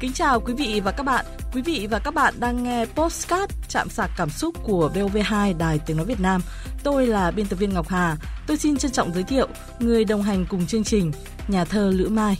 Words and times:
Kính 0.00 0.12
chào 0.12 0.40
quý 0.40 0.52
vị 0.52 0.80
và 0.84 0.92
các 0.92 1.02
bạn. 1.02 1.24
Quý 1.52 1.62
vị 1.62 1.86
và 1.90 1.98
các 1.98 2.14
bạn 2.14 2.34
đang 2.38 2.64
nghe 2.64 2.86
Postcard 2.86 3.54
chạm 3.68 3.88
sạc 3.88 4.10
cảm 4.16 4.30
xúc 4.30 4.54
của 4.62 4.90
VOV2 4.94 5.58
Đài 5.58 5.78
Tiếng 5.86 5.96
Nói 5.96 6.06
Việt 6.06 6.20
Nam. 6.20 6.40
Tôi 6.82 7.06
là 7.06 7.30
biên 7.30 7.46
tập 7.46 7.56
viên 7.56 7.74
Ngọc 7.74 7.88
Hà. 7.88 8.16
Tôi 8.46 8.56
xin 8.56 8.76
trân 8.76 8.90
trọng 8.90 9.14
giới 9.14 9.22
thiệu 9.22 9.48
người 9.78 10.04
đồng 10.04 10.22
hành 10.22 10.46
cùng 10.48 10.66
chương 10.66 10.84
trình, 10.84 11.12
nhà 11.48 11.64
thơ 11.64 11.90
Lữ 11.94 12.08
Mai. 12.08 12.38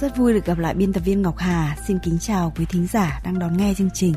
Rất 0.00 0.16
vui 0.16 0.32
được 0.32 0.44
gặp 0.44 0.58
lại 0.58 0.74
biên 0.74 0.92
tập 0.92 1.00
viên 1.00 1.22
Ngọc 1.22 1.38
Hà. 1.38 1.76
Xin 1.86 1.98
kính 1.98 2.18
chào 2.18 2.52
quý 2.56 2.64
thính 2.64 2.86
giả 2.92 3.20
đang 3.24 3.38
đón 3.38 3.56
nghe 3.56 3.74
chương 3.78 3.90
trình. 3.94 4.14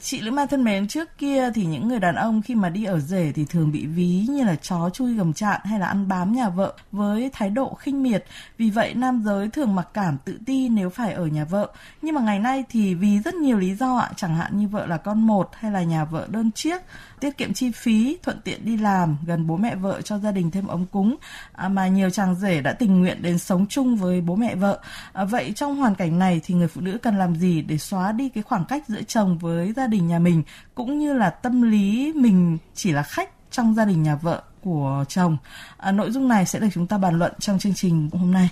Chị 0.00 0.20
Lữ 0.20 0.30
Mai 0.30 0.46
thân 0.46 0.64
mến, 0.64 0.88
trước 0.88 1.18
kia 1.18 1.50
thì 1.54 1.64
những 1.64 1.88
người 1.88 1.98
đàn 1.98 2.14
ông 2.14 2.42
khi 2.42 2.54
mà 2.54 2.68
đi 2.68 2.84
ở 2.84 2.98
rể 3.00 3.32
thì 3.34 3.44
thường 3.44 3.72
bị 3.72 3.86
ví 3.86 4.26
như 4.28 4.44
là 4.44 4.56
chó 4.56 4.90
chui 4.90 5.14
gầm 5.14 5.32
chạn 5.32 5.60
hay 5.64 5.78
là 5.78 5.86
ăn 5.86 6.08
bám 6.08 6.32
nhà 6.32 6.48
vợ 6.48 6.72
với 6.92 7.30
thái 7.32 7.50
độ 7.50 7.74
khinh 7.74 8.02
miệt. 8.02 8.24
Vì 8.58 8.70
vậy 8.70 8.94
nam 8.94 9.22
giới 9.24 9.48
thường 9.48 9.74
mặc 9.74 9.88
cảm 9.94 10.18
tự 10.24 10.38
ti 10.46 10.68
nếu 10.68 10.90
phải 10.90 11.12
ở 11.12 11.26
nhà 11.26 11.44
vợ. 11.44 11.72
Nhưng 12.02 12.14
mà 12.14 12.20
ngày 12.20 12.38
nay 12.38 12.64
thì 12.68 12.94
vì 12.94 13.18
rất 13.18 13.34
nhiều 13.34 13.58
lý 13.58 13.74
do 13.74 13.96
ạ, 13.96 14.10
chẳng 14.16 14.36
hạn 14.36 14.58
như 14.58 14.68
vợ 14.68 14.86
là 14.86 14.96
con 14.96 15.26
một 15.26 15.50
hay 15.52 15.72
là 15.72 15.82
nhà 15.82 16.04
vợ 16.04 16.26
đơn 16.30 16.50
chiếc, 16.52 16.82
tiết 17.20 17.36
kiệm 17.36 17.52
chi 17.52 17.70
phí, 17.70 18.18
thuận 18.22 18.40
tiện 18.44 18.64
đi 18.64 18.76
làm, 18.76 19.16
gần 19.26 19.46
bố 19.46 19.56
mẹ 19.56 19.76
vợ 19.76 20.02
cho 20.02 20.18
gia 20.18 20.32
đình 20.32 20.50
thêm 20.50 20.66
ấm 20.66 20.86
cúng 20.86 21.16
à, 21.52 21.68
mà 21.68 21.88
nhiều 21.88 22.10
chàng 22.10 22.34
rể 22.34 22.60
đã 22.60 22.72
tình 22.72 23.00
nguyện 23.00 23.22
đến 23.22 23.38
sống 23.38 23.66
chung 23.66 23.96
với 23.96 24.20
bố 24.20 24.36
mẹ 24.36 24.54
vợ. 24.54 24.80
À, 25.12 25.24
vậy 25.24 25.52
trong 25.56 25.76
hoàn 25.76 25.94
cảnh 25.94 26.18
này 26.18 26.40
thì 26.44 26.54
người 26.54 26.68
phụ 26.68 26.80
nữ 26.80 26.98
cần 27.02 27.18
làm 27.18 27.36
gì 27.36 27.62
để 27.62 27.78
xóa 27.78 28.12
đi 28.12 28.28
cái 28.28 28.42
khoảng 28.42 28.64
cách 28.64 28.84
giữa 28.88 29.02
chồng 29.02 29.38
với 29.38 29.72
gia 29.72 29.86
đình 29.86 30.08
nhà 30.08 30.18
mình 30.18 30.42
cũng 30.74 30.98
như 30.98 31.12
là 31.12 31.30
tâm 31.30 31.62
lý 31.62 32.12
mình 32.12 32.58
chỉ 32.74 32.92
là 32.92 33.02
khách 33.02 33.30
trong 33.50 33.74
gia 33.74 33.84
đình 33.84 34.02
nhà 34.02 34.14
vợ 34.14 34.42
của 34.62 35.04
chồng. 35.08 35.36
À, 35.76 35.92
nội 35.92 36.10
dung 36.10 36.28
này 36.28 36.46
sẽ 36.46 36.58
được 36.58 36.68
chúng 36.74 36.86
ta 36.86 36.98
bàn 36.98 37.18
luận 37.18 37.32
trong 37.38 37.58
chương 37.58 37.74
trình 37.74 38.10
hôm 38.12 38.32
nay. 38.32 38.48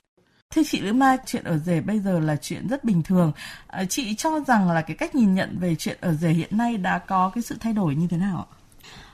Thưa 0.50 0.62
chị 0.66 0.80
Lữ 0.80 0.92
Mai, 0.92 1.18
chuyện 1.26 1.44
ở 1.44 1.58
rể 1.58 1.80
bây 1.80 2.00
giờ 2.00 2.20
là 2.20 2.36
chuyện 2.36 2.68
rất 2.68 2.84
bình 2.84 3.02
thường. 3.02 3.32
À, 3.66 3.84
chị 3.84 4.14
cho 4.14 4.40
rằng 4.46 4.70
là 4.70 4.82
cái 4.82 4.96
cách 4.96 5.14
nhìn 5.14 5.34
nhận 5.34 5.58
về 5.60 5.74
chuyện 5.78 5.98
ở 6.00 6.14
rể 6.14 6.28
hiện 6.28 6.58
nay 6.58 6.76
đã 6.76 6.98
có 6.98 7.30
cái 7.34 7.42
sự 7.42 7.56
thay 7.60 7.72
đổi 7.72 7.94
như 7.94 8.06
thế 8.10 8.16
nào 8.16 8.46
ạ? 8.50 8.56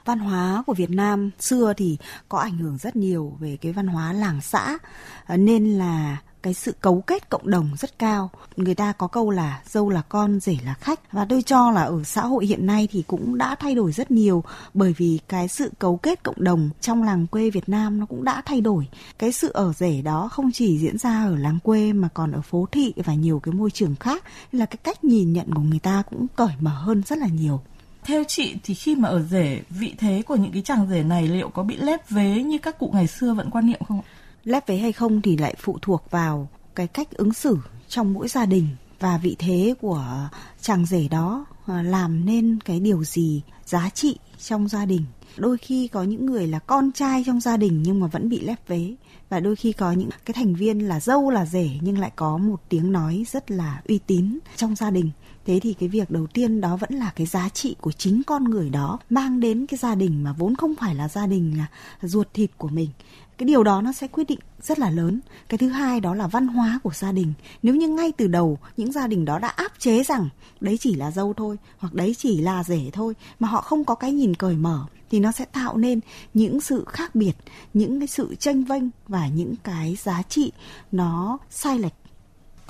Văn 0.04 0.18
hóa 0.18 0.62
của 0.66 0.74
Việt 0.74 0.90
Nam 0.90 1.30
xưa 1.38 1.72
thì 1.76 1.98
có 2.28 2.38
ảnh 2.38 2.58
hưởng 2.58 2.78
rất 2.78 2.96
nhiều 2.96 3.36
về 3.40 3.56
cái 3.60 3.72
văn 3.72 3.86
hóa 3.86 4.12
làng 4.12 4.40
xã 4.40 4.78
à, 5.26 5.36
nên 5.36 5.78
là 5.78 6.16
cái 6.42 6.54
sự 6.54 6.74
cấu 6.80 7.00
kết 7.00 7.28
cộng 7.28 7.50
đồng 7.50 7.70
rất 7.78 7.98
cao. 7.98 8.30
Người 8.56 8.74
ta 8.74 8.92
có 8.92 9.06
câu 9.06 9.30
là 9.30 9.62
dâu 9.66 9.90
là 9.90 10.02
con, 10.08 10.40
rể 10.40 10.56
là 10.64 10.74
khách 10.74 11.12
và 11.12 11.24
tôi 11.24 11.42
cho 11.42 11.70
là 11.70 11.82
ở 11.82 12.02
xã 12.04 12.22
hội 12.22 12.46
hiện 12.46 12.66
nay 12.66 12.88
thì 12.92 13.04
cũng 13.06 13.38
đã 13.38 13.54
thay 13.54 13.74
đổi 13.74 13.92
rất 13.92 14.10
nhiều 14.10 14.44
bởi 14.74 14.94
vì 14.98 15.18
cái 15.28 15.48
sự 15.48 15.70
cấu 15.78 15.96
kết 15.96 16.22
cộng 16.22 16.44
đồng 16.44 16.70
trong 16.80 17.02
làng 17.02 17.26
quê 17.26 17.50
Việt 17.50 17.68
Nam 17.68 18.00
nó 18.00 18.06
cũng 18.06 18.24
đã 18.24 18.42
thay 18.44 18.60
đổi. 18.60 18.86
Cái 19.18 19.32
sự 19.32 19.50
ở 19.54 19.72
rể 19.72 20.02
đó 20.02 20.28
không 20.32 20.52
chỉ 20.52 20.78
diễn 20.78 20.98
ra 20.98 21.24
ở 21.24 21.36
làng 21.36 21.58
quê 21.62 21.92
mà 21.92 22.08
còn 22.14 22.32
ở 22.32 22.40
phố 22.40 22.68
thị 22.72 22.94
và 22.96 23.14
nhiều 23.14 23.40
cái 23.40 23.54
môi 23.54 23.70
trường 23.70 23.94
khác 24.00 24.24
nên 24.52 24.60
là 24.60 24.66
cái 24.66 24.78
cách 24.82 25.04
nhìn 25.04 25.32
nhận 25.32 25.54
của 25.54 25.62
người 25.62 25.78
ta 25.78 26.02
cũng 26.10 26.26
cởi 26.36 26.52
mở 26.60 26.70
hơn 26.70 27.02
rất 27.06 27.18
là 27.18 27.26
nhiều. 27.26 27.60
Theo 28.04 28.24
chị 28.28 28.56
thì 28.62 28.74
khi 28.74 28.96
mà 28.96 29.08
ở 29.08 29.22
rể, 29.22 29.62
vị 29.70 29.94
thế 29.98 30.22
của 30.26 30.36
những 30.36 30.52
cái 30.52 30.62
chàng 30.62 30.86
rể 30.90 31.02
này 31.02 31.28
liệu 31.28 31.48
có 31.48 31.62
bị 31.62 31.76
lép 31.76 32.10
vế 32.10 32.42
như 32.42 32.58
các 32.58 32.78
cụ 32.78 32.90
ngày 32.94 33.06
xưa 33.06 33.34
vẫn 33.34 33.50
quan 33.50 33.66
niệm 33.66 33.80
không 33.88 34.00
ạ? 34.00 34.21
Lép 34.44 34.66
vế 34.66 34.76
hay 34.76 34.92
không 34.92 35.22
thì 35.22 35.36
lại 35.36 35.54
phụ 35.58 35.78
thuộc 35.82 36.10
vào 36.10 36.48
cái 36.74 36.86
cách 36.86 37.10
ứng 37.10 37.32
xử 37.32 37.58
trong 37.88 38.12
mỗi 38.12 38.28
gia 38.28 38.46
đình 38.46 38.66
và 39.00 39.18
vị 39.18 39.36
thế 39.38 39.74
của 39.80 40.28
chàng 40.60 40.86
rể 40.86 41.08
đó 41.08 41.44
à, 41.66 41.82
làm 41.82 42.24
nên 42.24 42.58
cái 42.64 42.80
điều 42.80 43.04
gì 43.04 43.42
giá 43.64 43.90
trị 43.94 44.18
trong 44.38 44.68
gia 44.68 44.86
đình. 44.86 45.04
Đôi 45.36 45.58
khi 45.58 45.88
có 45.88 46.02
những 46.02 46.26
người 46.26 46.46
là 46.46 46.58
con 46.58 46.92
trai 46.92 47.22
trong 47.26 47.40
gia 47.40 47.56
đình 47.56 47.82
nhưng 47.82 48.00
mà 48.00 48.06
vẫn 48.06 48.28
bị 48.28 48.40
lép 48.40 48.68
vế 48.68 48.94
và 49.28 49.40
đôi 49.40 49.56
khi 49.56 49.72
có 49.72 49.92
những 49.92 50.10
cái 50.24 50.34
thành 50.34 50.54
viên 50.54 50.88
là 50.88 51.00
dâu 51.00 51.30
là 51.30 51.46
rể 51.46 51.70
nhưng 51.80 51.98
lại 51.98 52.10
có 52.16 52.38
một 52.38 52.60
tiếng 52.68 52.92
nói 52.92 53.24
rất 53.28 53.50
là 53.50 53.82
uy 53.88 53.98
tín 54.06 54.38
trong 54.56 54.76
gia 54.76 54.90
đình 54.90 55.10
thế 55.46 55.60
thì 55.62 55.74
cái 55.74 55.88
việc 55.88 56.10
đầu 56.10 56.26
tiên 56.26 56.60
đó 56.60 56.76
vẫn 56.76 56.94
là 56.94 57.12
cái 57.16 57.26
giá 57.26 57.48
trị 57.48 57.76
của 57.80 57.92
chính 57.92 58.22
con 58.26 58.44
người 58.44 58.70
đó, 58.70 58.98
mang 59.10 59.40
đến 59.40 59.66
cái 59.66 59.78
gia 59.78 59.94
đình 59.94 60.24
mà 60.24 60.32
vốn 60.32 60.54
không 60.56 60.74
phải 60.74 60.94
là 60.94 61.08
gia 61.08 61.26
đình 61.26 61.58
là 61.58 61.66
ruột 62.02 62.28
thịt 62.34 62.50
của 62.58 62.68
mình. 62.68 62.88
Cái 63.38 63.46
điều 63.46 63.62
đó 63.62 63.80
nó 63.80 63.92
sẽ 63.92 64.06
quyết 64.06 64.28
định 64.28 64.38
rất 64.62 64.78
là 64.78 64.90
lớn. 64.90 65.20
Cái 65.48 65.58
thứ 65.58 65.68
hai 65.68 66.00
đó 66.00 66.14
là 66.14 66.26
văn 66.26 66.46
hóa 66.46 66.80
của 66.82 66.92
gia 66.94 67.12
đình. 67.12 67.32
Nếu 67.62 67.74
như 67.74 67.88
ngay 67.88 68.12
từ 68.12 68.26
đầu 68.26 68.58
những 68.76 68.92
gia 68.92 69.06
đình 69.06 69.24
đó 69.24 69.38
đã 69.38 69.48
áp 69.48 69.72
chế 69.78 70.02
rằng 70.02 70.28
đấy 70.60 70.76
chỉ 70.80 70.94
là 70.94 71.10
dâu 71.10 71.34
thôi, 71.36 71.56
hoặc 71.78 71.94
đấy 71.94 72.14
chỉ 72.18 72.40
là 72.40 72.64
rể 72.64 72.90
thôi, 72.92 73.14
mà 73.40 73.48
họ 73.48 73.60
không 73.60 73.84
có 73.84 73.94
cái 73.94 74.12
nhìn 74.12 74.34
cởi 74.34 74.56
mở, 74.56 74.84
thì 75.10 75.20
nó 75.20 75.32
sẽ 75.32 75.44
tạo 75.44 75.76
nên 75.76 76.00
những 76.34 76.60
sự 76.60 76.84
khác 76.88 77.14
biệt, 77.14 77.32
những 77.74 78.00
cái 78.00 78.06
sự 78.06 78.34
tranh 78.34 78.64
vênh 78.64 78.84
và 79.08 79.28
những 79.28 79.54
cái 79.64 79.96
giá 80.02 80.22
trị 80.28 80.52
nó 80.92 81.38
sai 81.50 81.78
lệch 81.78 81.92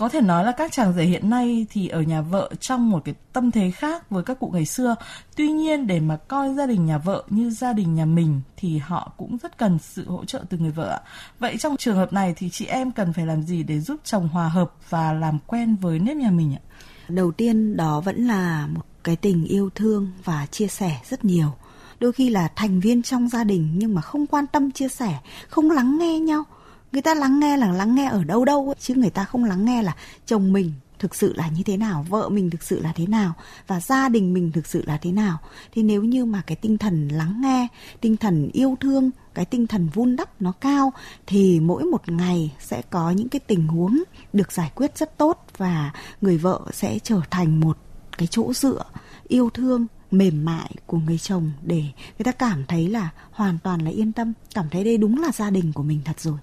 có 0.02 0.08
thể 0.08 0.20
nói 0.20 0.44
là 0.44 0.52
các 0.52 0.72
chàng 0.72 0.92
rể 0.92 1.04
hiện 1.04 1.30
nay 1.30 1.66
thì 1.70 1.88
ở 1.88 2.02
nhà 2.02 2.20
vợ 2.20 2.50
trong 2.60 2.90
một 2.90 3.02
cái 3.04 3.14
tâm 3.32 3.50
thế 3.50 3.70
khác 3.70 4.10
với 4.10 4.22
các 4.22 4.40
cụ 4.40 4.50
ngày 4.52 4.66
xưa. 4.66 4.94
Tuy 5.36 5.48
nhiên, 5.52 5.86
để 5.86 6.00
mà 6.00 6.16
coi 6.16 6.54
gia 6.54 6.66
đình 6.66 6.86
nhà 6.86 6.98
vợ 6.98 7.24
như 7.30 7.50
gia 7.50 7.72
đình 7.72 7.94
nhà 7.94 8.04
mình 8.04 8.40
thì 8.56 8.78
họ 8.78 9.12
cũng 9.16 9.38
rất 9.42 9.58
cần 9.58 9.78
sự 9.78 10.08
hỗ 10.08 10.24
trợ 10.24 10.44
từ 10.50 10.58
người 10.58 10.70
vợ 10.70 10.88
ạ. 10.88 11.00
Vậy 11.38 11.56
trong 11.58 11.76
trường 11.76 11.96
hợp 11.96 12.12
này 12.12 12.34
thì 12.36 12.50
chị 12.50 12.66
em 12.66 12.90
cần 12.90 13.12
phải 13.12 13.26
làm 13.26 13.42
gì 13.42 13.62
để 13.62 13.80
giúp 13.80 14.00
chồng 14.04 14.28
hòa 14.28 14.48
hợp 14.48 14.72
và 14.88 15.12
làm 15.12 15.38
quen 15.46 15.76
với 15.76 15.98
nếp 15.98 16.16
nhà 16.16 16.30
mình 16.30 16.54
ạ? 16.54 16.62
Đầu 17.08 17.32
tiên 17.32 17.76
đó 17.76 18.00
vẫn 18.00 18.26
là 18.26 18.66
một 18.66 18.82
cái 19.04 19.16
tình 19.16 19.44
yêu 19.44 19.70
thương 19.74 20.10
và 20.24 20.46
chia 20.50 20.66
sẻ 20.66 21.00
rất 21.10 21.24
nhiều 21.24 21.52
đôi 22.00 22.12
khi 22.12 22.30
là 22.30 22.48
thành 22.56 22.80
viên 22.80 23.02
trong 23.02 23.28
gia 23.28 23.44
đình 23.44 23.72
nhưng 23.74 23.94
mà 23.94 24.00
không 24.00 24.26
quan 24.26 24.46
tâm 24.46 24.70
chia 24.70 24.88
sẻ, 24.88 25.18
không 25.48 25.70
lắng 25.70 25.98
nghe 25.98 26.18
nhau 26.18 26.44
người 26.92 27.02
ta 27.02 27.14
lắng 27.14 27.40
nghe 27.40 27.56
là 27.56 27.72
lắng 27.72 27.94
nghe 27.94 28.06
ở 28.06 28.24
đâu 28.24 28.44
đâu 28.44 28.74
chứ 28.80 28.94
người 28.94 29.10
ta 29.10 29.24
không 29.24 29.44
lắng 29.44 29.64
nghe 29.64 29.82
là 29.82 29.96
chồng 30.26 30.52
mình 30.52 30.72
thực 31.02 31.14
sự 31.14 31.32
là 31.36 31.48
như 31.48 31.62
thế 31.62 31.76
nào, 31.76 32.06
vợ 32.08 32.28
mình 32.28 32.50
thực 32.50 32.62
sự 32.62 32.80
là 32.80 32.92
thế 32.92 33.06
nào, 33.06 33.34
và 33.66 33.80
gia 33.80 34.08
đình 34.08 34.34
mình 34.34 34.52
thực 34.52 34.66
sự 34.66 34.82
là 34.86 34.96
thế 34.96 35.12
nào. 35.12 35.38
Thì 35.72 35.82
nếu 35.82 36.04
như 36.04 36.24
mà 36.24 36.42
cái 36.46 36.56
tinh 36.56 36.78
thần 36.78 37.08
lắng 37.08 37.40
nghe, 37.40 37.68
tinh 38.00 38.16
thần 38.16 38.50
yêu 38.52 38.76
thương, 38.80 39.10
cái 39.34 39.44
tinh 39.44 39.66
thần 39.66 39.88
vun 39.94 40.16
đắp 40.16 40.42
nó 40.42 40.52
cao, 40.52 40.92
thì 41.26 41.60
mỗi 41.60 41.84
một 41.84 42.08
ngày 42.08 42.52
sẽ 42.60 42.82
có 42.90 43.10
những 43.10 43.28
cái 43.28 43.40
tình 43.40 43.66
huống 43.66 44.02
được 44.32 44.52
giải 44.52 44.72
quyết 44.74 44.98
rất 44.98 45.18
tốt 45.18 45.46
và 45.56 45.92
người 46.20 46.38
vợ 46.38 46.60
sẽ 46.72 46.98
trở 46.98 47.20
thành 47.30 47.60
một 47.60 47.78
cái 48.18 48.28
chỗ 48.30 48.52
dựa 48.52 48.84
yêu 49.28 49.50
thương, 49.50 49.86
mềm 50.10 50.44
mại 50.44 50.74
của 50.86 50.98
người 50.98 51.18
chồng 51.18 51.52
để 51.62 51.82
người 52.18 52.24
ta 52.24 52.32
cảm 52.32 52.64
thấy 52.68 52.88
là 52.88 53.10
hoàn 53.30 53.58
toàn 53.64 53.80
là 53.84 53.90
yên 53.90 54.12
tâm. 54.12 54.32
Cảm 54.54 54.68
thấy 54.70 54.84
đây 54.84 54.96
đúng 54.96 55.22
là 55.22 55.32
gia 55.32 55.50
đình 55.50 55.72
của 55.72 55.82
mình 55.82 56.00
thật 56.04 56.20
rồi. 56.20 56.38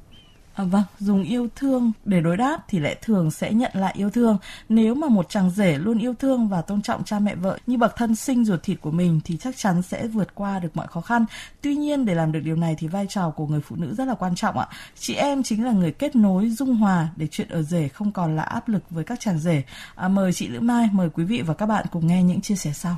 À, 0.59 0.65
vâng, 0.65 0.83
dùng 0.99 1.23
yêu 1.23 1.47
thương 1.55 1.91
để 2.05 2.21
đối 2.21 2.37
đáp 2.37 2.57
thì 2.67 2.79
lại 2.79 2.95
thường 3.01 3.31
sẽ 3.31 3.53
nhận 3.53 3.71
lại 3.73 3.93
yêu 3.97 4.09
thương. 4.09 4.37
Nếu 4.69 4.95
mà 4.95 5.07
một 5.07 5.29
chàng 5.29 5.49
rể 5.49 5.77
luôn 5.77 5.97
yêu 5.99 6.13
thương 6.19 6.47
và 6.47 6.61
tôn 6.61 6.81
trọng 6.81 7.03
cha 7.03 7.19
mẹ 7.19 7.35
vợ 7.35 7.57
như 7.67 7.77
bậc 7.77 7.95
thân 7.95 8.15
sinh 8.15 8.45
ruột 8.45 8.63
thịt 8.63 8.81
của 8.81 8.91
mình 8.91 9.19
thì 9.25 9.37
chắc 9.37 9.57
chắn 9.57 9.81
sẽ 9.81 10.07
vượt 10.07 10.35
qua 10.35 10.59
được 10.59 10.69
mọi 10.73 10.87
khó 10.87 11.01
khăn. 11.01 11.25
Tuy 11.61 11.75
nhiên 11.75 12.05
để 12.05 12.15
làm 12.15 12.31
được 12.31 12.39
điều 12.39 12.55
này 12.55 12.75
thì 12.77 12.87
vai 12.87 13.05
trò 13.09 13.29
của 13.29 13.47
người 13.47 13.61
phụ 13.61 13.75
nữ 13.75 13.95
rất 13.95 14.05
là 14.05 14.13
quan 14.13 14.35
trọng 14.35 14.59
ạ. 14.59 14.67
Chị 14.99 15.13
em 15.13 15.43
chính 15.43 15.65
là 15.65 15.71
người 15.71 15.91
kết 15.91 16.15
nối 16.15 16.49
dung 16.49 16.75
hòa 16.75 17.07
để 17.15 17.27
chuyện 17.31 17.49
ở 17.49 17.61
rể 17.61 17.87
không 17.87 18.11
còn 18.11 18.35
là 18.35 18.43
áp 18.43 18.69
lực 18.69 18.83
với 18.89 19.03
các 19.03 19.19
chàng 19.19 19.39
rể. 19.39 19.63
À, 19.95 20.07
mời 20.07 20.33
chị 20.33 20.47
Lữ 20.47 20.59
Mai, 20.59 20.89
mời 20.91 21.09
quý 21.09 21.23
vị 21.23 21.41
và 21.41 21.53
các 21.53 21.65
bạn 21.65 21.85
cùng 21.91 22.07
nghe 22.07 22.23
những 22.23 22.41
chia 22.41 22.55
sẻ 22.55 22.71
sau. 22.73 22.97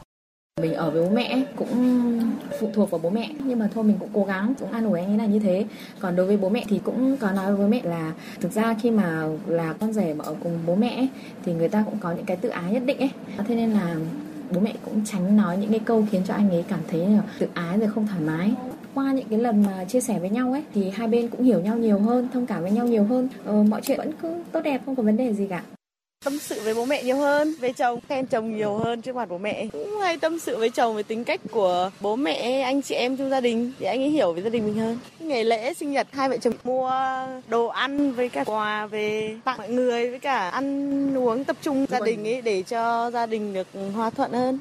Mình 0.62 0.74
ở 0.74 0.92
với 0.92 1.04
bố 1.04 1.10
mẹ 1.10 1.44
cũng 1.56 1.70
phụ 2.60 2.70
thuộc 2.74 2.92
vào 2.92 3.00
bố 3.04 3.10
mẹ 3.10 3.30
nhưng 3.46 3.60
mà 3.60 3.70
thôi 3.74 3.84
mình 3.84 3.98
cũng 4.00 4.10
cố 4.14 4.24
gắng 4.24 4.54
cũng 4.60 4.72
an 4.72 4.86
ủi 4.86 5.00
anh 5.00 5.12
ấy 5.12 5.18
là 5.18 5.26
như 5.26 5.40
thế. 5.40 5.66
Còn 6.00 6.16
đối 6.16 6.26
với 6.26 6.38
bố 6.38 6.50
mẹ 6.50 6.66
thì 6.68 6.80
cũng 6.84 7.18
có 7.18 7.32
nói 7.32 7.46
với 7.48 7.58
bố 7.58 7.68
mẹ 7.68 7.82
là 7.84 8.14
thực 8.42 8.52
ra 8.52 8.76
khi 8.82 8.92
mà 8.92 9.28
là 9.48 9.74
con 9.74 9.94
rể 9.94 10.14
mà 10.14 10.26
ở 10.26 10.36
cùng 10.44 10.60
bố 10.66 10.76
mẹ 10.76 10.96
ấy, 10.96 11.10
thì 11.46 11.54
người 11.54 11.70
ta 11.70 11.84
cũng 11.86 11.98
có 12.00 12.12
những 12.12 12.26
cái 12.26 12.38
tự 12.38 12.50
ái 12.50 12.74
nhất 12.74 12.84
định 12.86 13.00
ấy. 13.00 13.10
Thế 13.48 13.56
nên 13.56 13.72
là 13.72 13.96
bố 14.54 14.60
mẹ 14.60 14.74
cũng 14.86 15.02
tránh 15.06 15.38
nói 15.38 15.58
những 15.58 15.72
cái 15.72 15.80
câu 15.80 16.06
khiến 16.12 16.22
cho 16.26 16.34
anh 16.34 16.50
ấy 16.50 16.64
cảm 16.68 16.80
thấy 16.88 17.08
là 17.08 17.22
tự 17.40 17.48
ái 17.54 17.80
rồi 17.80 17.90
không 17.90 18.08
thoải 18.08 18.22
mái 18.22 18.54
qua 18.94 19.12
những 19.12 19.28
cái 19.30 19.40
lần 19.40 19.64
mà 19.64 19.86
chia 19.86 20.02
sẻ 20.02 20.20
với 20.20 20.30
nhau 20.30 20.52
ấy 20.52 20.64
thì 20.74 20.90
hai 20.90 21.08
bên 21.08 21.28
cũng 21.28 21.44
hiểu 21.44 21.60
nhau 21.60 21.78
nhiều 21.78 22.00
hơn 22.00 22.28
thông 22.34 22.46
cảm 22.46 22.62
với 22.62 22.72
nhau 22.72 22.88
nhiều 22.88 23.04
hơn 23.04 23.30
ờ, 23.46 23.64
mọi 23.64 23.82
chuyện 23.84 23.98
vẫn 23.98 24.12
cứ 24.22 24.36
tốt 24.52 24.62
đẹp 24.62 24.82
không 24.86 24.96
có 24.96 25.04
vấn 25.04 25.18
đề 25.18 25.34
gì 25.34 25.48
cả 25.48 25.64
tâm 26.26 26.40
sự 26.40 26.62
với 26.64 26.74
bố 26.74 26.86
mẹ 26.86 27.04
nhiều 27.04 27.18
hơn 27.18 27.54
với 27.60 27.74
chồng 27.74 28.00
khen 28.10 28.26
chồng 28.26 28.58
nhiều 28.58 28.78
hơn 28.78 29.02
trước 29.02 29.16
mặt 29.16 29.30
bố 29.30 29.38
mẹ. 29.38 29.68
Cũng 29.72 30.00
hay 30.02 30.18
tâm 30.18 30.40
sự 30.40 30.58
với 30.58 30.70
chồng 30.70 30.96
về 30.96 31.04
tính 31.04 31.24
cách 31.24 31.42
của 31.52 31.92
bố 32.00 32.16
mẹ 32.16 32.62
anh 32.62 32.82
chị 32.82 32.96
em 32.96 33.18
trong 33.18 33.30
gia 33.30 33.42
đình 33.42 33.72
để 33.80 33.88
anh 33.88 34.02
ấy 34.02 34.10
hiểu 34.10 34.34
về 34.34 34.42
gia 34.42 34.50
đình 34.50 34.66
mình 34.66 34.80
hơn. 34.80 35.00
Ngày 35.20 35.44
lễ 35.44 35.74
sinh 35.74 35.92
nhật 35.92 36.08
hai 36.12 36.30
vợ 36.30 36.38
chồng 36.38 36.54
mua 36.64 36.92
đồ 37.48 37.68
ăn 37.68 38.12
với 38.12 38.30
cả 38.30 38.44
quà 38.44 38.86
về 38.86 39.36
tặng 39.44 39.58
mọi 39.58 39.70
người 39.70 40.10
với 40.10 40.20
cả 40.20 40.50
ăn 40.50 41.18
uống 41.18 41.44
tập 41.44 41.56
trung 41.62 41.86
gia 41.90 42.00
đình 42.00 42.28
ấy 42.28 42.42
để 42.42 42.62
cho 42.62 43.12
gia 43.12 43.26
đình 43.26 43.54
được 43.54 43.68
hòa 43.96 44.10
thuận 44.10 44.32
hơn 44.32 44.60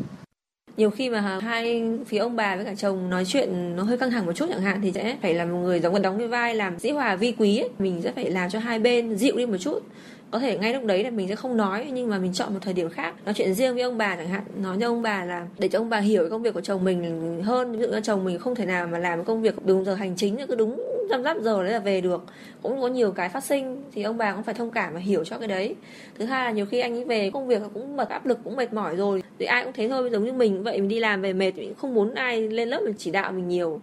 nhiều 0.81 0.91
khi 0.91 1.11
mà 1.11 1.38
hai 1.43 1.82
phía 2.06 2.19
ông 2.19 2.37
bà 2.37 2.56
với 2.56 2.65
cả 2.65 2.75
chồng 2.75 3.11
nói 3.11 3.25
chuyện 3.25 3.77
nó 3.77 3.82
hơi 3.82 3.99
căng 3.99 4.11
thẳng 4.11 4.27
một 4.27 4.32
chút 4.32 4.47
chẳng 4.50 4.62
hạn 4.62 4.81
thì 4.82 4.93
sẽ 4.93 5.17
phải 5.23 5.35
là 5.35 5.44
một 5.44 5.59
người 5.59 5.81
giống 5.81 6.03
đóng 6.03 6.19
cái 6.19 6.29
vai 6.29 6.55
làm 6.55 6.79
dĩ 6.79 6.91
hòa 6.91 7.17
vi 7.17 7.35
quý 7.38 7.59
ấy. 7.59 7.69
mình 7.79 8.03
sẽ 8.03 8.12
phải 8.12 8.31
làm 8.31 8.50
cho 8.50 8.59
hai 8.59 8.79
bên 8.79 9.17
dịu 9.17 9.37
đi 9.37 9.47
một 9.47 9.56
chút. 9.61 9.82
Có 10.31 10.38
thể 10.38 10.59
ngay 10.59 10.75
lúc 10.75 10.85
đấy 10.85 11.05
là 11.05 11.11
mình 11.11 11.29
sẽ 11.29 11.37
không 11.37 11.56
nói, 11.56 11.87
nhưng 11.93 12.09
mà 12.11 12.19
mình 12.19 12.32
chọn 12.32 12.55
một 12.55 12.61
thời 12.62 12.75
điểm 12.75 12.91
khác. 12.91 13.15
Nói 13.25 13.35
chuyện 13.35 13.55
riêng 13.55 13.75
với 13.75 13.82
ông 13.82 13.99
bà 13.99 14.17
chẳng 14.17 14.29
hạn, 14.29 14.43
nói 14.62 14.77
cho 14.81 14.87
ông 14.87 15.03
bà 15.03 15.25
là 15.25 15.47
để 15.59 15.69
cho 15.69 15.79
ông 15.79 15.91
bà 15.91 15.99
hiểu 15.99 16.29
công 16.31 16.43
việc 16.43 16.55
của 16.55 16.61
chồng 16.61 16.85
mình 16.85 17.41
hơn. 17.44 17.73
Ví 17.73 17.79
dụ 17.79 17.88
như 17.88 18.00
chồng 18.00 18.25
mình 18.25 18.38
không 18.38 18.55
thể 18.55 18.67
nào 18.67 18.87
mà 18.87 18.99
làm 18.99 19.25
công 19.25 19.43
việc 19.43 19.55
đúng 19.67 19.85
giờ 19.85 19.94
hành 19.94 20.17
chính 20.17 20.47
cứ 20.49 20.55
đúng 20.55 20.90
răm 21.11 21.23
rắp 21.23 21.37
giờ 21.41 21.62
đấy 21.62 21.73
là 21.73 21.79
về 21.79 22.01
được. 22.01 22.25
Cũng 22.62 22.81
có 22.81 22.89
nhiều 22.89 23.12
cái 23.12 23.29
phát 23.29 23.45
sinh 23.45 23.83
thì 23.93 24.03
ông 24.03 24.19
bà 24.19 24.33
cũng 24.33 24.43
phải 24.43 24.55
thông 24.55 24.71
cảm 24.71 24.95
và 24.95 25.01
hiểu 25.01 25.25
cho 25.25 25.39
cái 25.39 25.49
đấy. 25.49 25.75
Thứ 26.19 26.25
hai 26.25 26.45
là 26.45 26.51
nhiều 26.51 26.67
khi 26.67 26.81
anh 26.81 26.95
ấy 26.95 27.05
về 27.05 27.31
công 27.31 27.47
việc 27.47 27.62
cũng 27.75 27.97
mệt, 27.97 28.09
áp 28.09 28.27
lực 28.27 28.39
cũng 28.45 28.57
mệt 28.57 28.73
mỏi 28.73 28.97
rồi. 28.97 29.23
Thì 29.39 29.47
ai 29.47 29.65
cũng 29.65 29.73
thế 29.77 29.89
thôi, 29.89 30.11
giống 30.12 30.25
như 30.25 30.33
mình, 30.33 30.62
vậy 30.62 30.81
mình 30.81 30.89
đi 30.89 31.01
làm 31.01 31.23
về 31.23 31.33
mệt 31.33 31.53
mình 31.57 31.75
không 31.75 31.95
muốn 31.95 32.15
ai 32.15 32.49
lên 32.49 32.69
lớp 32.69 32.81
mình 32.85 32.95
chỉ 32.99 33.11
đạo 33.11 33.33
mình 33.33 33.49
nhiều. 33.49 33.81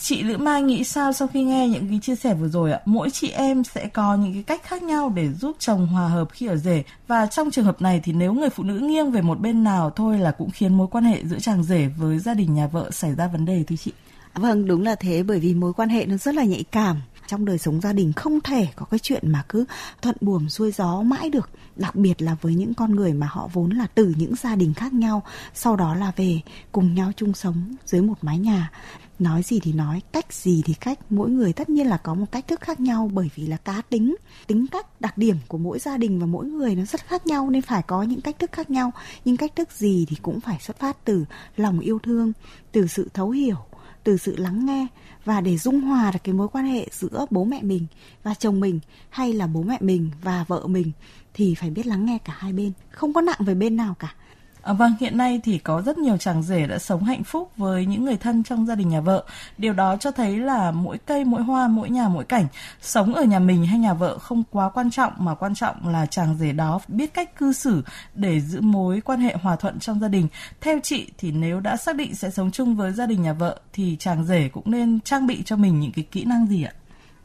Chị 0.00 0.22
Lữ 0.22 0.36
Mai 0.36 0.62
nghĩ 0.62 0.84
sao 0.84 1.12
sau 1.12 1.28
khi 1.28 1.42
nghe 1.42 1.68
những 1.68 1.88
cái 1.88 1.98
chia 2.02 2.14
sẻ 2.14 2.34
vừa 2.34 2.48
rồi 2.48 2.72
ạ? 2.72 2.80
Mỗi 2.84 3.10
chị 3.10 3.30
em 3.30 3.64
sẽ 3.64 3.86
có 3.86 4.14
những 4.14 4.32
cái 4.32 4.42
cách 4.42 4.62
khác 4.62 4.82
nhau 4.82 5.12
để 5.16 5.28
giúp 5.28 5.56
chồng 5.58 5.86
hòa 5.86 6.08
hợp 6.08 6.28
khi 6.32 6.46
ở 6.46 6.56
rể. 6.56 6.82
Và 7.06 7.26
trong 7.26 7.50
trường 7.50 7.64
hợp 7.64 7.82
này 7.82 8.00
thì 8.04 8.12
nếu 8.12 8.32
người 8.32 8.50
phụ 8.50 8.62
nữ 8.62 8.78
nghiêng 8.78 9.10
về 9.10 9.22
một 9.22 9.40
bên 9.40 9.64
nào 9.64 9.90
thôi 9.90 10.18
là 10.18 10.30
cũng 10.30 10.50
khiến 10.50 10.74
mối 10.74 10.86
quan 10.90 11.04
hệ 11.04 11.24
giữa 11.24 11.38
chàng 11.38 11.62
rể 11.62 11.88
với 11.98 12.18
gia 12.18 12.34
đình 12.34 12.54
nhà 12.54 12.66
vợ 12.66 12.90
xảy 12.90 13.14
ra 13.14 13.26
vấn 13.26 13.44
đề 13.44 13.64
thưa 13.66 13.76
chị. 13.76 13.92
Vâng, 14.34 14.66
đúng 14.66 14.82
là 14.82 14.94
thế 14.94 15.22
bởi 15.22 15.40
vì 15.40 15.54
mối 15.54 15.72
quan 15.72 15.88
hệ 15.88 16.06
nó 16.06 16.16
rất 16.16 16.34
là 16.34 16.44
nhạy 16.44 16.64
cảm. 16.64 17.00
Trong 17.26 17.44
đời 17.44 17.58
sống 17.58 17.80
gia 17.80 17.92
đình 17.92 18.12
không 18.12 18.40
thể 18.40 18.68
có 18.76 18.86
cái 18.86 18.98
chuyện 18.98 19.32
mà 19.32 19.44
cứ 19.48 19.64
thuận 20.02 20.16
buồm 20.20 20.48
xuôi 20.48 20.72
gió 20.72 21.02
mãi 21.02 21.30
được. 21.30 21.50
Đặc 21.76 21.96
biệt 21.96 22.22
là 22.22 22.36
với 22.40 22.54
những 22.54 22.74
con 22.74 22.96
người 22.96 23.12
mà 23.12 23.26
họ 23.30 23.48
vốn 23.52 23.70
là 23.70 23.86
từ 23.94 24.14
những 24.16 24.34
gia 24.36 24.56
đình 24.56 24.74
khác 24.74 24.92
nhau 24.92 25.22
sau 25.54 25.76
đó 25.76 25.94
là 25.94 26.12
về 26.16 26.40
cùng 26.72 26.94
nhau 26.94 27.12
chung 27.16 27.34
sống 27.34 27.74
dưới 27.86 28.02
một 28.02 28.14
mái 28.22 28.38
nhà. 28.38 28.70
Nói 29.18 29.42
gì 29.42 29.60
thì 29.60 29.72
nói 29.72 30.02
cách 30.12 30.32
gì 30.32 30.62
thì 30.64 30.74
cách. 30.74 30.98
Mỗi 31.10 31.30
người 31.30 31.52
tất 31.52 31.68
nhiên 31.70 31.86
là 31.86 31.96
có 31.96 32.14
một 32.14 32.26
cách 32.32 32.48
thức 32.48 32.60
khác 32.60 32.80
nhau 32.80 33.10
bởi 33.12 33.30
vì 33.34 33.46
là 33.46 33.56
cá 33.56 33.82
tính 33.88 34.16
tính 34.46 34.66
cách 34.66 35.00
đặc 35.00 35.18
điểm 35.18 35.36
của 35.48 35.58
mỗi 35.58 35.78
gia 35.78 35.96
đình 35.96 36.20
và 36.20 36.26
mỗi 36.26 36.46
người 36.46 36.74
nó 36.74 36.84
rất 36.84 37.06
khác 37.06 37.26
nhau 37.26 37.50
nên 37.50 37.62
phải 37.62 37.82
có 37.82 38.02
những 38.02 38.20
cách 38.20 38.38
thức 38.38 38.52
khác 38.52 38.70
nhau. 38.70 38.92
Nhưng 39.24 39.36
cách 39.36 39.56
thức 39.56 39.72
gì 39.72 40.06
thì 40.08 40.16
cũng 40.22 40.40
phải 40.40 40.58
xuất 40.60 40.78
phát 40.78 41.04
từ 41.04 41.24
lòng 41.56 41.80
yêu 41.80 41.98
thương 42.02 42.32
từ 42.72 42.86
sự 42.86 43.08
thấu 43.14 43.30
hiểu 43.30 43.56
từ 44.04 44.16
sự 44.16 44.36
lắng 44.36 44.66
nghe 44.66 44.86
và 45.24 45.40
để 45.40 45.58
dung 45.58 45.80
hòa 45.80 46.10
được 46.10 46.18
cái 46.24 46.34
mối 46.34 46.48
quan 46.48 46.64
hệ 46.64 46.86
giữa 46.90 47.26
bố 47.30 47.44
mẹ 47.44 47.62
mình 47.62 47.86
và 48.22 48.34
chồng 48.34 48.60
mình 48.60 48.80
hay 49.10 49.32
là 49.32 49.46
bố 49.46 49.62
mẹ 49.62 49.78
mình 49.80 50.10
và 50.22 50.44
vợ 50.48 50.66
mình 50.66 50.92
thì 51.34 51.54
phải 51.54 51.70
biết 51.70 51.86
lắng 51.86 52.06
nghe 52.06 52.18
cả 52.24 52.34
hai 52.38 52.52
bên. 52.52 52.72
Không 52.90 53.12
có 53.12 53.20
nặng 53.20 53.38
về 53.38 53.54
bên 53.54 53.76
nào 53.76 53.94
cả. 53.98 54.14
À, 54.62 54.72
vâng, 54.72 54.94
hiện 55.00 55.16
nay 55.16 55.40
thì 55.44 55.58
có 55.58 55.82
rất 55.82 55.98
nhiều 55.98 56.16
chàng 56.16 56.42
rể 56.42 56.66
đã 56.66 56.78
sống 56.78 57.04
hạnh 57.04 57.24
phúc 57.24 57.50
với 57.56 57.86
những 57.86 58.04
người 58.04 58.16
thân 58.16 58.42
trong 58.42 58.66
gia 58.66 58.74
đình 58.74 58.88
nhà 58.88 59.00
vợ. 59.00 59.24
Điều 59.58 59.72
đó 59.72 59.96
cho 59.96 60.10
thấy 60.10 60.38
là 60.38 60.70
mỗi 60.70 60.98
cây, 60.98 61.24
mỗi 61.24 61.42
hoa, 61.42 61.68
mỗi 61.68 61.90
nhà, 61.90 62.08
mỗi 62.08 62.24
cảnh. 62.24 62.46
Sống 62.80 63.14
ở 63.14 63.24
nhà 63.24 63.38
mình 63.38 63.66
hay 63.66 63.78
nhà 63.78 63.94
vợ 63.94 64.18
không 64.18 64.42
quá 64.50 64.68
quan 64.68 64.90
trọng 64.90 65.12
mà 65.18 65.34
quan 65.34 65.54
trọng 65.54 65.88
là 65.88 66.06
chàng 66.06 66.36
rể 66.38 66.52
đó 66.52 66.80
biết 66.88 67.14
cách 67.14 67.36
cư 67.36 67.52
xử 67.52 67.82
để 68.14 68.40
giữ 68.40 68.60
mối 68.60 69.00
quan 69.00 69.20
hệ 69.20 69.36
hòa 69.42 69.56
thuận 69.56 69.78
trong 69.78 70.00
gia 70.00 70.08
đình. 70.08 70.28
Theo 70.60 70.78
chị 70.82 71.10
thì 71.18 71.32
nếu 71.32 71.60
đã 71.60 71.76
xác 71.76 71.96
định 71.96 72.14
sẽ 72.14 72.30
sống 72.30 72.50
chung 72.50 72.76
với 72.76 72.92
gia 72.92 73.06
đình 73.06 73.22
nhà 73.22 73.32
vợ 73.32 73.60
thì 73.72 73.96
chàng 73.98 74.24
rể 74.24 74.48
cũng 74.52 74.70
nên 74.70 75.00
trang 75.00 75.26
bị 75.26 75.42
cho 75.44 75.56
mình 75.56 75.80
những 75.80 75.92
cái 75.92 76.04
kỹ 76.10 76.24
năng 76.24 76.46
gì 76.46 76.64
ạ? 76.64 76.72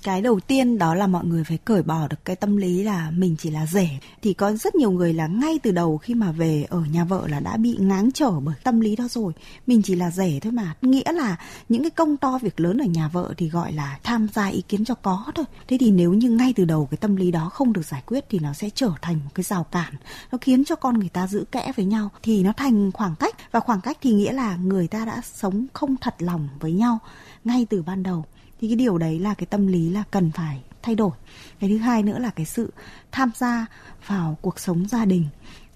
Cái 0.03 0.21
đầu 0.21 0.39
tiên 0.39 0.77
đó 0.77 0.95
là 0.95 1.07
mọi 1.07 1.25
người 1.25 1.43
phải 1.43 1.57
cởi 1.57 1.83
bỏ 1.83 2.07
được 2.07 2.17
cái 2.25 2.35
tâm 2.35 2.57
lý 2.57 2.83
là 2.83 3.11
mình 3.11 3.35
chỉ 3.39 3.49
là 3.49 3.65
rể. 3.65 3.89
Thì 4.21 4.33
có 4.33 4.53
rất 4.53 4.75
nhiều 4.75 4.91
người 4.91 5.13
là 5.13 5.27
ngay 5.27 5.59
từ 5.63 5.71
đầu 5.71 5.97
khi 5.97 6.13
mà 6.13 6.31
về 6.31 6.65
ở 6.69 6.79
nhà 6.91 7.03
vợ 7.03 7.27
là 7.27 7.39
đã 7.39 7.57
bị 7.57 7.77
ngáng 7.79 8.11
trở 8.11 8.31
bởi 8.39 8.55
tâm 8.63 8.79
lý 8.79 8.95
đó 8.95 9.07
rồi. 9.09 9.33
Mình 9.67 9.81
chỉ 9.81 9.95
là 9.95 10.11
rể 10.11 10.39
thôi 10.41 10.51
mà. 10.51 10.75
Nghĩa 10.81 11.11
là 11.11 11.37
những 11.69 11.81
cái 11.81 11.89
công 11.89 12.17
to 12.17 12.37
việc 12.37 12.59
lớn 12.59 12.77
ở 12.77 12.85
nhà 12.85 13.07
vợ 13.07 13.33
thì 13.37 13.49
gọi 13.49 13.73
là 13.73 13.99
tham 14.03 14.27
gia 14.33 14.47
ý 14.47 14.61
kiến 14.67 14.85
cho 14.85 14.95
có 14.95 15.25
thôi. 15.35 15.45
Thế 15.67 15.77
thì 15.79 15.91
nếu 15.91 16.13
như 16.13 16.29
ngay 16.29 16.53
từ 16.55 16.65
đầu 16.65 16.87
cái 16.91 16.97
tâm 16.97 17.15
lý 17.15 17.31
đó 17.31 17.49
không 17.49 17.73
được 17.73 17.85
giải 17.85 18.03
quyết 18.05 18.25
thì 18.29 18.39
nó 18.39 18.53
sẽ 18.53 18.69
trở 18.69 18.91
thành 19.01 19.19
một 19.25 19.31
cái 19.35 19.43
rào 19.43 19.63
cản. 19.63 19.93
Nó 20.31 20.37
khiến 20.41 20.65
cho 20.65 20.75
con 20.75 20.99
người 20.99 21.09
ta 21.09 21.27
giữ 21.27 21.45
kẽ 21.51 21.71
với 21.75 21.85
nhau. 21.85 22.09
Thì 22.23 22.43
nó 22.43 22.53
thành 22.57 22.91
khoảng 22.91 23.15
cách. 23.15 23.35
Và 23.51 23.59
khoảng 23.59 23.81
cách 23.81 23.97
thì 24.01 24.11
nghĩa 24.11 24.33
là 24.33 24.55
người 24.55 24.87
ta 24.87 25.05
đã 25.05 25.21
sống 25.33 25.65
không 25.73 25.95
thật 26.01 26.15
lòng 26.19 26.49
với 26.59 26.71
nhau 26.71 26.99
ngay 27.43 27.67
từ 27.69 27.81
ban 27.81 28.03
đầu 28.03 28.25
thì 28.61 28.67
cái 28.67 28.75
điều 28.75 28.97
đấy 28.97 29.19
là 29.19 29.33
cái 29.33 29.45
tâm 29.45 29.67
lý 29.67 29.89
là 29.89 30.03
cần 30.11 30.31
phải 30.31 30.61
thay 30.81 30.95
đổi. 30.95 31.11
Cái 31.59 31.69
thứ 31.69 31.77
hai 31.77 32.03
nữa 32.03 32.19
là 32.19 32.29
cái 32.29 32.45
sự 32.45 32.73
tham 33.11 33.31
gia 33.35 33.65
vào 34.07 34.37
cuộc 34.41 34.59
sống 34.59 34.87
gia 34.87 35.05
đình. 35.05 35.25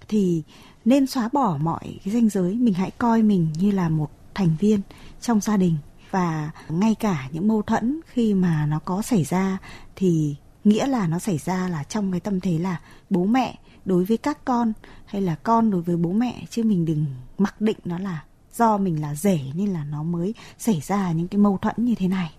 Thì 0.08 0.44
nên 0.86 1.08
xóa 1.08 1.30
bỏ 1.34 1.58
mọi 1.62 2.00
cái 2.06 2.14
ranh 2.14 2.30
giới, 2.30 2.56
mình 2.56 2.74
hãy 2.74 2.92
coi 2.92 3.24
mình 3.24 3.48
như 3.60 3.72
là 3.72 3.90
một 3.90 4.10
thành 4.34 4.56
viên 4.60 4.82
trong 5.22 5.42
gia 5.42 5.58
đình. 5.58 5.78
Và 6.12 6.52
ngay 6.70 6.96
cả 6.96 7.30
những 7.32 7.48
mâu 7.48 7.62
thuẫn 7.62 8.00
khi 8.08 8.34
mà 8.34 8.66
nó 8.66 8.80
có 8.80 9.02
xảy 9.02 9.24
ra 9.24 9.58
thì 9.96 10.36
nghĩa 10.64 10.88
là 10.88 11.08
nó 11.08 11.20
xảy 11.20 11.38
ra 11.38 11.70
là 11.70 11.84
trong 11.84 12.12
cái 12.12 12.20
tâm 12.20 12.40
thế 12.40 12.58
là 12.58 12.80
bố 13.10 13.26
mẹ 13.26 13.60
đối 13.86 14.06
với 14.06 14.18
các 14.18 14.46
con 14.46 14.74
hay 15.06 15.22
là 15.22 15.36
con 15.36 15.72
đối 15.72 15.82
với 15.82 15.98
bố 15.98 16.12
mẹ. 16.12 16.46
Chứ 16.50 16.64
mình 16.64 16.86
đừng 16.86 17.06
mặc 17.38 17.62
định 17.62 17.78
nó 17.86 17.98
là 18.00 18.24
do 18.54 18.78
mình 18.78 19.02
là 19.02 19.16
rể 19.16 19.40
nên 19.54 19.70
là 19.70 19.84
nó 19.84 20.04
mới 20.04 20.34
xảy 20.58 20.82
ra 20.82 21.12
những 21.12 21.28
cái 21.28 21.40
mâu 21.40 21.58
thuẫn 21.58 21.76
như 21.78 21.96
thế 21.96 22.08
này 22.08 22.32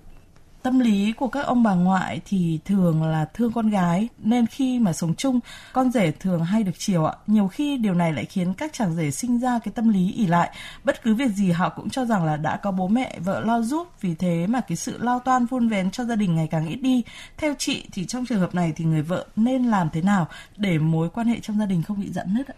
tâm 0.62 0.78
lý 0.78 1.12
của 1.12 1.28
các 1.28 1.40
ông 1.40 1.62
bà 1.62 1.74
ngoại 1.74 2.20
thì 2.24 2.58
thường 2.64 3.02
là 3.02 3.24
thương 3.24 3.52
con 3.52 3.70
gái, 3.70 4.08
nên 4.18 4.46
khi 4.46 4.78
mà 4.78 4.92
sống 4.92 5.14
chung, 5.14 5.40
con 5.72 5.90
rể 5.90 6.10
thường 6.10 6.44
hay 6.44 6.62
được 6.62 6.78
chiều 6.78 7.04
ạ. 7.04 7.14
Nhiều 7.26 7.48
khi 7.48 7.76
điều 7.76 7.94
này 7.94 8.12
lại 8.12 8.24
khiến 8.24 8.54
các 8.54 8.72
chàng 8.72 8.94
rể 8.94 9.10
sinh 9.10 9.38
ra 9.38 9.58
cái 9.58 9.72
tâm 9.74 9.88
lý 9.88 10.12
ỉ 10.12 10.26
lại. 10.26 10.50
Bất 10.84 11.02
cứ 11.02 11.14
việc 11.14 11.30
gì 11.30 11.50
họ 11.50 11.68
cũng 11.68 11.90
cho 11.90 12.04
rằng 12.04 12.24
là 12.24 12.36
đã 12.36 12.56
có 12.56 12.72
bố 12.72 12.88
mẹ, 12.88 13.18
vợ 13.18 13.40
lo 13.40 13.60
giúp, 13.60 13.88
vì 14.00 14.14
thế 14.14 14.46
mà 14.46 14.60
cái 14.60 14.76
sự 14.76 14.98
lo 14.98 15.18
toan 15.18 15.46
vun 15.46 15.68
vén 15.68 15.90
cho 15.90 16.04
gia 16.04 16.16
đình 16.16 16.34
ngày 16.34 16.48
càng 16.50 16.68
ít 16.68 16.76
đi. 16.76 17.02
Theo 17.38 17.54
chị 17.58 17.84
thì 17.92 18.04
trong 18.04 18.26
trường 18.26 18.40
hợp 18.40 18.54
này 18.54 18.72
thì 18.76 18.84
người 18.84 19.02
vợ 19.02 19.26
nên 19.36 19.64
làm 19.64 19.88
thế 19.92 20.02
nào 20.02 20.28
để 20.56 20.78
mối 20.78 21.10
quan 21.10 21.26
hệ 21.26 21.40
trong 21.40 21.58
gia 21.58 21.66
đình 21.66 21.82
không 21.82 22.00
bị 22.00 22.12
giãn 22.12 22.34
nứt 22.34 22.48
ạ? 22.48 22.54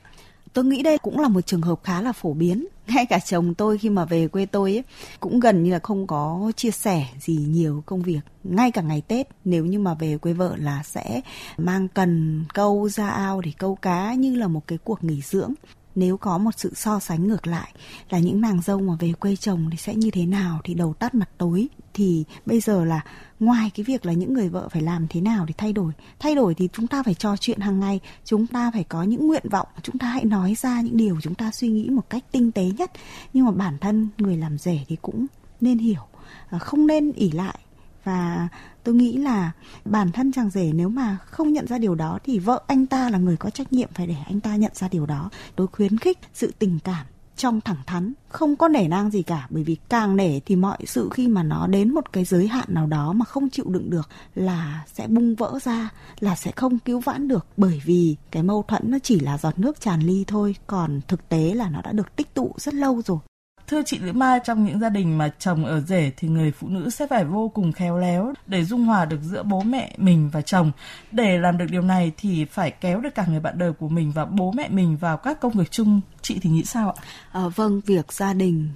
Tôi 0.54 0.64
nghĩ 0.64 0.82
đây 0.82 0.98
cũng 0.98 1.20
là 1.20 1.28
một 1.28 1.40
trường 1.40 1.62
hợp 1.62 1.80
khá 1.82 2.02
là 2.02 2.12
phổ 2.12 2.32
biến. 2.32 2.66
Ngay 2.86 3.06
cả 3.06 3.18
chồng 3.18 3.54
tôi 3.54 3.78
khi 3.78 3.90
mà 3.90 4.04
về 4.04 4.28
quê 4.28 4.46
tôi 4.46 4.72
ấy, 4.72 4.84
cũng 5.20 5.40
gần 5.40 5.62
như 5.62 5.72
là 5.72 5.78
không 5.78 6.06
có 6.06 6.52
chia 6.56 6.70
sẻ 6.70 7.06
gì 7.20 7.36
nhiều 7.36 7.82
công 7.86 8.02
việc. 8.02 8.20
Ngay 8.44 8.70
cả 8.70 8.82
ngày 8.82 9.02
tết 9.08 9.28
nếu 9.44 9.64
như 9.64 9.78
mà 9.78 9.94
về 9.94 10.18
quê 10.18 10.32
vợ 10.32 10.54
là 10.56 10.82
sẽ 10.82 11.20
mang 11.56 11.88
cần 11.88 12.44
câu 12.54 12.88
ra 12.88 13.08
ao 13.08 13.40
để 13.40 13.52
câu 13.58 13.74
cá 13.74 14.14
như 14.14 14.36
là 14.36 14.48
một 14.48 14.66
cái 14.66 14.78
cuộc 14.84 15.04
nghỉ 15.04 15.20
dưỡng 15.20 15.54
nếu 15.94 16.16
có 16.16 16.38
một 16.38 16.50
sự 16.56 16.72
so 16.74 17.00
sánh 17.00 17.28
ngược 17.28 17.46
lại 17.46 17.72
là 18.10 18.18
những 18.18 18.40
nàng 18.40 18.60
dâu 18.62 18.80
mà 18.80 18.94
về 19.00 19.12
quê 19.12 19.36
chồng 19.36 19.68
thì 19.70 19.76
sẽ 19.76 19.94
như 19.94 20.10
thế 20.10 20.26
nào, 20.26 20.60
thì 20.64 20.74
đầu 20.74 20.94
tắt 20.94 21.14
mặt 21.14 21.28
tối, 21.38 21.68
thì 21.94 22.24
bây 22.46 22.60
giờ 22.60 22.84
là 22.84 23.00
ngoài 23.40 23.70
cái 23.74 23.84
việc 23.84 24.06
là 24.06 24.12
những 24.12 24.34
người 24.34 24.48
vợ 24.48 24.68
phải 24.68 24.82
làm 24.82 25.06
thế 25.10 25.20
nào 25.20 25.44
để 25.46 25.54
thay 25.58 25.72
đổi. 25.72 25.92
Thay 26.18 26.34
đổi 26.34 26.54
thì 26.54 26.68
chúng 26.72 26.86
ta 26.86 27.02
phải 27.02 27.14
trò 27.14 27.36
chuyện 27.36 27.60
hàng 27.60 27.80
ngày, 27.80 28.00
chúng 28.24 28.46
ta 28.46 28.70
phải 28.70 28.84
có 28.84 29.02
những 29.02 29.26
nguyện 29.26 29.48
vọng, 29.50 29.68
chúng 29.82 29.98
ta 29.98 30.06
hãy 30.06 30.24
nói 30.24 30.54
ra 30.54 30.80
những 30.80 30.96
điều 30.96 31.18
chúng 31.22 31.34
ta 31.34 31.50
suy 31.50 31.68
nghĩ 31.68 31.90
một 31.90 32.10
cách 32.10 32.24
tinh 32.32 32.52
tế 32.52 32.70
nhất. 32.78 32.90
Nhưng 33.32 33.44
mà 33.44 33.50
bản 33.50 33.78
thân 33.80 34.08
người 34.18 34.36
làm 34.36 34.58
rể 34.58 34.80
thì 34.88 34.96
cũng 35.02 35.26
nên 35.60 35.78
hiểu 35.78 36.02
à, 36.50 36.58
không 36.58 36.86
nên 36.86 37.12
ỉ 37.12 37.30
lại 37.30 37.58
và 38.04 38.48
tôi 38.84 38.94
nghĩ 38.94 39.16
là 39.16 39.52
bản 39.84 40.12
thân 40.12 40.32
chàng 40.32 40.50
rể 40.50 40.72
nếu 40.74 40.88
mà 40.88 41.16
không 41.26 41.52
nhận 41.52 41.66
ra 41.66 41.78
điều 41.78 41.94
đó 41.94 42.18
thì 42.24 42.38
vợ 42.38 42.62
anh 42.66 42.86
ta 42.86 43.10
là 43.10 43.18
người 43.18 43.36
có 43.36 43.50
trách 43.50 43.72
nhiệm 43.72 43.88
phải 43.94 44.06
để 44.06 44.16
anh 44.26 44.40
ta 44.40 44.56
nhận 44.56 44.72
ra 44.74 44.88
điều 44.88 45.06
đó. 45.06 45.30
Tôi 45.56 45.66
khuyến 45.66 45.98
khích 45.98 46.18
sự 46.34 46.52
tình 46.58 46.78
cảm 46.84 47.06
trong 47.36 47.60
thẳng 47.60 47.82
thắn, 47.86 48.12
không 48.28 48.56
có 48.56 48.68
nể 48.68 48.88
nang 48.88 49.10
gì 49.10 49.22
cả. 49.22 49.46
Bởi 49.50 49.64
vì 49.64 49.76
càng 49.88 50.16
nể 50.16 50.40
thì 50.40 50.56
mọi 50.56 50.78
sự 50.86 51.08
khi 51.12 51.28
mà 51.28 51.42
nó 51.42 51.66
đến 51.66 51.94
một 51.94 52.12
cái 52.12 52.24
giới 52.24 52.48
hạn 52.48 52.64
nào 52.68 52.86
đó 52.86 53.12
mà 53.12 53.24
không 53.24 53.50
chịu 53.50 53.64
đựng 53.68 53.90
được 53.90 54.08
là 54.34 54.84
sẽ 54.92 55.06
bung 55.06 55.34
vỡ 55.34 55.58
ra, 55.62 55.90
là 56.20 56.36
sẽ 56.36 56.50
không 56.50 56.78
cứu 56.78 57.00
vãn 57.00 57.28
được. 57.28 57.46
Bởi 57.56 57.82
vì 57.84 58.16
cái 58.30 58.42
mâu 58.42 58.64
thuẫn 58.68 58.90
nó 58.90 58.98
chỉ 59.02 59.20
là 59.20 59.38
giọt 59.38 59.58
nước 59.58 59.80
tràn 59.80 60.00
ly 60.00 60.24
thôi, 60.26 60.56
còn 60.66 61.00
thực 61.08 61.28
tế 61.28 61.54
là 61.54 61.68
nó 61.68 61.80
đã 61.82 61.92
được 61.92 62.16
tích 62.16 62.34
tụ 62.34 62.54
rất 62.56 62.74
lâu 62.74 63.02
rồi. 63.02 63.18
Thưa 63.66 63.82
chị 63.86 63.98
Lữ 63.98 64.12
Mai, 64.12 64.40
trong 64.44 64.64
những 64.64 64.80
gia 64.80 64.88
đình 64.88 65.18
mà 65.18 65.28
chồng 65.38 65.64
ở 65.64 65.80
rể 65.80 66.12
thì 66.16 66.28
người 66.28 66.52
phụ 66.52 66.68
nữ 66.68 66.90
sẽ 66.90 67.06
phải 67.06 67.24
vô 67.24 67.48
cùng 67.48 67.72
khéo 67.72 67.98
léo 67.98 68.32
để 68.46 68.64
dung 68.64 68.84
hòa 68.84 69.04
được 69.04 69.20
giữa 69.22 69.42
bố 69.42 69.60
mẹ 69.60 69.94
mình 69.98 70.30
và 70.32 70.42
chồng. 70.42 70.72
Để 71.12 71.38
làm 71.38 71.58
được 71.58 71.66
điều 71.70 71.82
này 71.82 72.12
thì 72.16 72.44
phải 72.44 72.70
kéo 72.70 73.00
được 73.00 73.14
cả 73.14 73.26
người 73.26 73.40
bạn 73.40 73.58
đời 73.58 73.72
của 73.72 73.88
mình 73.88 74.12
và 74.12 74.24
bố 74.24 74.52
mẹ 74.52 74.68
mình 74.68 74.96
vào 74.96 75.16
các 75.16 75.40
công 75.40 75.52
việc 75.52 75.70
chung. 75.70 76.00
Chị 76.22 76.38
thì 76.42 76.50
nghĩ 76.50 76.64
sao 76.64 76.90
ạ? 76.90 77.02
À, 77.32 77.48
vâng, 77.56 77.80
việc 77.86 78.12
gia 78.12 78.32
đình 78.32 78.68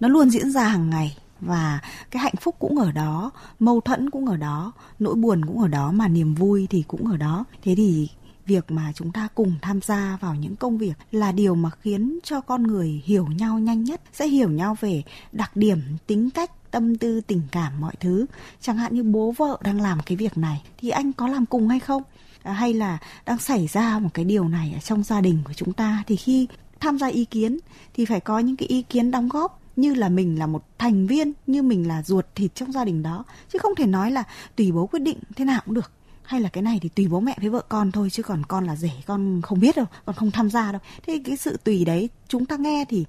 nó 0.00 0.08
luôn 0.08 0.30
diễn 0.30 0.50
ra 0.50 0.68
hàng 0.68 0.90
ngày 0.90 1.16
và 1.40 1.80
cái 2.10 2.22
hạnh 2.22 2.36
phúc 2.40 2.56
cũng 2.58 2.78
ở 2.78 2.92
đó 2.92 3.30
mâu 3.58 3.80
thuẫn 3.80 4.10
cũng 4.10 4.26
ở 4.26 4.36
đó 4.36 4.72
nỗi 4.98 5.14
buồn 5.14 5.44
cũng 5.44 5.60
ở 5.60 5.68
đó 5.68 5.92
mà 5.92 6.08
niềm 6.08 6.34
vui 6.34 6.66
thì 6.70 6.84
cũng 6.88 7.10
ở 7.10 7.16
đó 7.16 7.44
thế 7.62 7.74
thì 7.74 8.08
việc 8.52 8.70
mà 8.70 8.92
chúng 8.94 9.12
ta 9.12 9.28
cùng 9.34 9.54
tham 9.62 9.80
gia 9.80 10.18
vào 10.20 10.34
những 10.34 10.56
công 10.56 10.78
việc 10.78 10.92
là 11.12 11.32
điều 11.32 11.54
mà 11.54 11.70
khiến 11.80 12.18
cho 12.24 12.40
con 12.40 12.62
người 12.62 13.02
hiểu 13.04 13.26
nhau 13.26 13.58
nhanh 13.58 13.84
nhất 13.84 14.00
sẽ 14.12 14.28
hiểu 14.28 14.50
nhau 14.50 14.76
về 14.80 15.02
đặc 15.32 15.56
điểm 15.56 15.80
tính 16.06 16.30
cách 16.30 16.50
tâm 16.70 16.96
tư 16.98 17.20
tình 17.20 17.42
cảm 17.52 17.80
mọi 17.80 17.94
thứ. 18.00 18.26
Chẳng 18.60 18.76
hạn 18.76 18.94
như 18.94 19.02
bố 19.02 19.34
vợ 19.36 19.58
đang 19.64 19.80
làm 19.80 19.98
cái 20.06 20.16
việc 20.16 20.38
này 20.38 20.62
thì 20.78 20.88
anh 20.90 21.12
có 21.12 21.28
làm 21.28 21.46
cùng 21.46 21.68
hay 21.68 21.80
không? 21.80 22.02
À, 22.42 22.52
hay 22.52 22.74
là 22.74 22.98
đang 23.26 23.38
xảy 23.38 23.66
ra 23.66 23.98
một 23.98 24.08
cái 24.14 24.24
điều 24.24 24.48
này 24.48 24.72
ở 24.74 24.80
trong 24.80 25.02
gia 25.02 25.20
đình 25.20 25.38
của 25.44 25.52
chúng 25.52 25.72
ta? 25.72 26.02
Thì 26.06 26.16
khi 26.16 26.46
tham 26.80 26.98
gia 26.98 27.06
ý 27.06 27.24
kiến 27.24 27.58
thì 27.94 28.04
phải 28.04 28.20
có 28.20 28.38
những 28.38 28.56
cái 28.56 28.68
ý 28.68 28.82
kiến 28.82 29.10
đóng 29.10 29.28
góp 29.28 29.60
như 29.76 29.94
là 29.94 30.08
mình 30.08 30.38
là 30.38 30.46
một 30.46 30.64
thành 30.78 31.06
viên 31.06 31.32
như 31.46 31.62
mình 31.62 31.88
là 31.88 32.02
ruột 32.02 32.26
thịt 32.34 32.54
trong 32.54 32.72
gia 32.72 32.84
đình 32.84 33.02
đó. 33.02 33.24
Chứ 33.52 33.58
không 33.58 33.74
thể 33.74 33.86
nói 33.86 34.10
là 34.10 34.24
tùy 34.56 34.72
bố 34.72 34.86
quyết 34.86 35.00
định 35.00 35.18
thế 35.36 35.44
nào 35.44 35.60
cũng 35.64 35.74
được 35.74 35.92
hay 36.32 36.40
là 36.40 36.48
cái 36.48 36.62
này 36.62 36.78
thì 36.82 36.88
tùy 36.88 37.08
bố 37.08 37.20
mẹ 37.20 37.36
với 37.40 37.50
vợ 37.50 37.62
con 37.68 37.92
thôi, 37.92 38.10
chứ 38.10 38.22
còn 38.22 38.44
con 38.46 38.66
là 38.66 38.76
rể, 38.76 38.90
con 39.06 39.42
không 39.42 39.60
biết 39.60 39.76
đâu, 39.76 39.86
con 40.04 40.16
không 40.16 40.30
tham 40.30 40.50
gia 40.50 40.72
đâu. 40.72 40.80
Thế 41.06 41.22
cái 41.24 41.36
sự 41.36 41.56
tùy 41.64 41.84
đấy, 41.84 42.08
chúng 42.28 42.46
ta 42.46 42.56
nghe 42.56 42.84
thì 42.88 43.04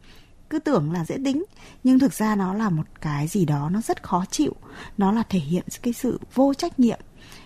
cứ 0.50 0.60
tưởng 0.60 0.92
là 0.92 1.06
dễ 1.06 1.18
tính, 1.26 1.44
nhưng 1.84 2.00
thực 2.00 2.14
ra 2.14 2.36
nó 2.36 2.54
là 2.54 2.70
một 2.70 2.84
cái 3.02 3.28
gì 3.28 3.46
đó 3.46 3.70
nó 3.70 3.82
rất 3.82 4.04
khó 4.04 4.26
chịu. 4.32 4.56
Nó 4.98 5.12
là 5.12 5.24
thể 5.30 5.40
hiện 5.40 5.64
cái 5.82 5.94
sự 5.94 6.20
vô 6.34 6.54
trách 6.54 6.80
nhiệm, 6.80 7.00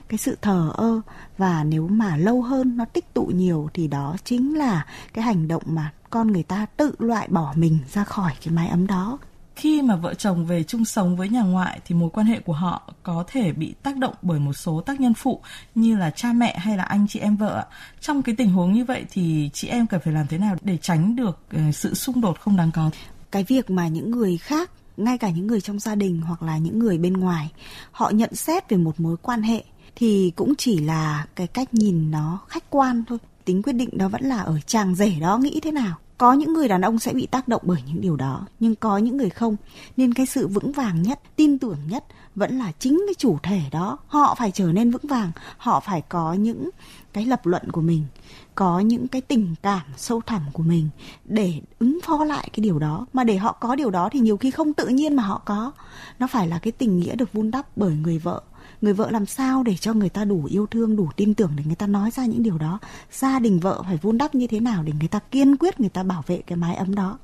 cái 0.07 0.17
sự 0.17 0.37
thờ 0.41 0.71
ơ, 0.75 1.01
và 1.37 1.63
nếu 1.63 1.87
mà 1.87 2.17
lâu 2.17 2.41
hơn 2.41 2.77
nó 2.77 2.85
tích 2.85 3.13
tụ 3.13 3.25
nhiều 3.25 3.69
thì 3.73 3.87
đó 3.87 4.15
chính 4.23 4.57
là 4.57 4.85
cái 5.13 5.25
hành 5.25 5.47
động 5.47 5.63
mà 5.65 5.91
con 6.09 6.31
người 6.31 6.43
ta 6.43 6.65
tự 6.65 6.95
loại 6.99 7.27
bỏ 7.27 7.53
mình 7.55 7.79
ra 7.93 8.03
khỏi 8.03 8.33
cái 8.45 8.53
mái 8.53 8.67
ấm 8.67 8.87
đó 8.87 9.17
khi 9.57 9.81
mà 9.81 9.95
vợ 9.95 10.13
chồng 10.13 10.45
về 10.45 10.63
chung 10.63 10.85
sống 10.85 11.17
với 11.17 11.29
nhà 11.29 11.41
ngoại 11.41 11.79
thì 11.85 11.95
mối 11.95 12.09
quan 12.13 12.27
hệ 12.27 12.39
của 12.39 12.53
họ 12.53 12.93
có 13.03 13.23
thể 13.27 13.51
bị 13.51 13.73
tác 13.83 13.97
động 13.97 14.13
bởi 14.21 14.39
một 14.39 14.53
số 14.53 14.81
tác 14.81 14.99
nhân 14.99 15.13
phụ 15.13 15.41
như 15.75 15.97
là 15.97 16.09
cha 16.09 16.33
mẹ 16.33 16.57
hay 16.57 16.77
là 16.77 16.83
anh 16.83 17.07
chị 17.09 17.19
em 17.19 17.35
vợ. 17.35 17.65
Trong 18.01 18.21
cái 18.21 18.35
tình 18.35 18.49
huống 18.49 18.73
như 18.73 18.85
vậy 18.85 19.05
thì 19.11 19.49
chị 19.53 19.67
em 19.67 19.87
cần 19.87 20.01
phải 20.03 20.13
làm 20.13 20.27
thế 20.27 20.37
nào 20.37 20.55
để 20.61 20.77
tránh 20.77 21.15
được 21.15 21.39
ờ, 21.51 21.59
sự 21.73 21.93
xung 21.93 22.21
đột 22.21 22.39
không 22.39 22.57
đáng 22.57 22.71
có? 22.71 22.89
Cái 23.31 23.43
việc 23.43 23.69
mà 23.69 23.87
những 23.87 24.11
người 24.11 24.37
khác, 24.37 24.71
ngay 24.97 25.17
cả 25.17 25.29
những 25.29 25.47
người 25.47 25.61
trong 25.61 25.79
gia 25.79 25.95
đình 25.95 26.21
hoặc 26.21 26.43
là 26.43 26.57
những 26.57 26.79
người 26.79 26.97
bên 26.97 27.13
ngoài, 27.13 27.51
họ 27.91 28.09
nhận 28.09 28.35
xét 28.35 28.69
về 28.69 28.77
một 28.77 28.99
mối 28.99 29.17
quan 29.21 29.41
hệ 29.41 29.63
thì 29.95 30.31
cũng 30.35 30.55
chỉ 30.55 30.79
là 30.79 31.25
cái 31.35 31.47
cách 31.47 31.73
nhìn 31.73 32.11
nó 32.11 32.39
khách 32.47 32.69
quan 32.69 33.03
thôi 33.07 33.17
tính 33.45 33.63
quyết 33.63 33.73
định 33.73 33.89
đó 33.97 34.07
vẫn 34.07 34.23
là 34.23 34.39
ở 34.39 34.59
chàng 34.65 34.95
rể 34.95 35.13
đó 35.19 35.37
nghĩ 35.37 35.59
thế 35.63 35.71
nào 35.71 35.97
có 36.17 36.33
những 36.33 36.53
người 36.53 36.67
đàn 36.67 36.81
ông 36.81 36.99
sẽ 36.99 37.13
bị 37.13 37.25
tác 37.25 37.47
động 37.47 37.61
bởi 37.65 37.81
những 37.87 38.01
điều 38.01 38.15
đó, 38.15 38.47
nhưng 38.59 38.75
có 38.75 38.97
những 38.97 39.17
người 39.17 39.29
không. 39.29 39.55
Nên 39.97 40.13
cái 40.13 40.25
sự 40.25 40.47
vững 40.47 40.71
vàng 40.71 41.01
nhất, 41.01 41.19
tin 41.35 41.59
tưởng 41.59 41.77
nhất 41.89 42.03
vẫn 42.35 42.57
là 42.57 42.71
chính 42.79 43.03
cái 43.07 43.13
chủ 43.17 43.37
thể 43.43 43.61
đó. 43.71 43.97
Họ 44.07 44.35
phải 44.37 44.51
trở 44.51 44.71
nên 44.71 44.91
vững 44.91 45.07
vàng, 45.07 45.31
họ 45.57 45.79
phải 45.79 46.01
có 46.01 46.33
những 46.33 46.69
cái 47.13 47.25
lập 47.25 47.45
luận 47.45 47.71
của 47.71 47.81
mình, 47.81 48.05
có 48.55 48.79
những 48.79 49.07
cái 49.07 49.21
tình 49.21 49.55
cảm 49.63 49.81
sâu 49.97 50.21
thẳm 50.25 50.41
của 50.53 50.63
mình 50.63 50.89
để 51.25 51.61
ứng 51.79 51.99
phó 52.03 52.23
lại 52.23 52.49
cái 52.53 52.63
điều 52.63 52.79
đó. 52.79 53.05
Mà 53.13 53.23
để 53.23 53.37
họ 53.37 53.51
có 53.51 53.75
điều 53.75 53.89
đó 53.89 54.09
thì 54.11 54.19
nhiều 54.19 54.37
khi 54.37 54.51
không 54.51 54.73
tự 54.73 54.87
nhiên 54.87 55.15
mà 55.15 55.23
họ 55.23 55.41
có. 55.45 55.71
Nó 56.19 56.27
phải 56.27 56.47
là 56.47 56.59
cái 56.59 56.71
tình 56.71 56.99
nghĩa 56.99 57.15
được 57.15 57.33
vun 57.33 57.51
đắp 57.51 57.77
bởi 57.77 57.93
người 57.95 58.19
vợ 58.19 58.41
người 58.81 58.93
vợ 58.93 59.11
làm 59.11 59.25
sao 59.25 59.63
để 59.63 59.75
cho 59.75 59.93
người 59.93 60.09
ta 60.09 60.25
đủ 60.25 60.45
yêu 60.49 60.65
thương 60.65 60.95
đủ 60.95 61.09
tin 61.15 61.33
tưởng 61.33 61.51
để 61.57 61.63
người 61.65 61.75
ta 61.75 61.87
nói 61.87 62.11
ra 62.11 62.25
những 62.25 62.43
điều 62.43 62.57
đó 62.57 62.79
gia 63.11 63.39
đình 63.39 63.59
vợ 63.59 63.83
phải 63.83 63.97
vun 63.97 64.17
đắp 64.17 64.35
như 64.35 64.47
thế 64.47 64.59
nào 64.59 64.83
để 64.83 64.93
người 64.99 65.07
ta 65.07 65.19
kiên 65.19 65.57
quyết 65.57 65.79
người 65.79 65.89
ta 65.89 66.03
bảo 66.03 66.23
vệ 66.27 66.41
cái 66.47 66.57
mái 66.57 66.75
ấm 66.75 66.95
đó 66.95 67.17